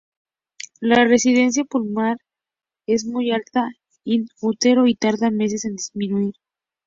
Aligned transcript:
La 0.79 1.05
resistencia 1.05 1.63
pulmonar 1.63 2.17
es 2.87 3.05
muy 3.05 3.29
alta 3.29 3.69
in 4.03 4.25
útero, 4.41 4.87
y 4.87 4.95
tarda 4.95 5.29
meses 5.29 5.63
en 5.63 5.75
disminuir. 5.75 6.33